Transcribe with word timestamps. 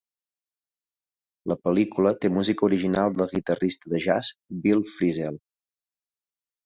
La 1.51 1.57
pel·lícula 1.65 2.13
té 2.25 2.31
música 2.37 2.67
original 2.69 3.13
del 3.19 3.29
guitarrista 3.37 3.93
de 3.93 4.01
jazz 4.07 4.35
Bill 4.65 4.83
Frisell. 4.97 5.39